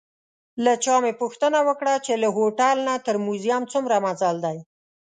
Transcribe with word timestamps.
له 0.63 0.73
چا 0.83 0.95
مې 1.03 1.13
پوښتنه 1.21 1.59
وکړه 1.67 1.95
چې 2.05 2.13
له 2.23 2.29
هوټل 2.37 2.77
نه 2.87 2.95
تر 3.05 3.15
موزیم 3.25 3.63
څومره 3.71 3.95
مزل 4.05 4.35
دی. 4.45 4.57